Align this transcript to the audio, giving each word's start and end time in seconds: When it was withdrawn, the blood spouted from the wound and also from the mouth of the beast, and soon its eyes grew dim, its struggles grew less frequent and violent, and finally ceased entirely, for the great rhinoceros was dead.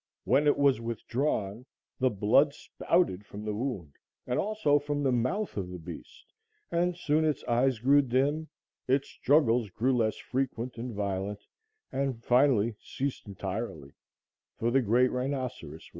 When 0.23 0.47
it 0.47 0.57
was 0.57 0.81
withdrawn, 0.81 1.67
the 1.99 2.09
blood 2.09 2.55
spouted 2.55 3.23
from 3.23 3.45
the 3.45 3.53
wound 3.53 3.91
and 4.25 4.39
also 4.39 4.79
from 4.79 5.03
the 5.03 5.11
mouth 5.11 5.57
of 5.57 5.69
the 5.69 5.77
beast, 5.77 6.25
and 6.71 6.97
soon 6.97 7.23
its 7.23 7.43
eyes 7.43 7.77
grew 7.77 8.01
dim, 8.01 8.47
its 8.87 9.07
struggles 9.07 9.69
grew 9.69 9.95
less 9.95 10.17
frequent 10.17 10.75
and 10.79 10.95
violent, 10.95 11.45
and 11.91 12.23
finally 12.23 12.77
ceased 12.81 13.27
entirely, 13.27 13.91
for 14.57 14.71
the 14.71 14.81
great 14.81 15.11
rhinoceros 15.11 15.71
was 15.71 15.83
dead. 15.83 15.89